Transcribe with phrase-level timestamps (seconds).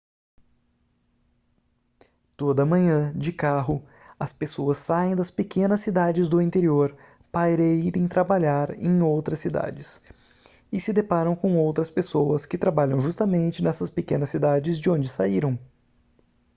[2.35, 3.85] toda manhã de carro
[4.19, 6.97] as pessoas saem das pequenas cidades do interior
[7.31, 10.01] para irem trabalhar em outras cidades
[10.71, 15.59] e se deparam com outras pessoas que trabalham justamente nessas pequenas cidades de onde saíram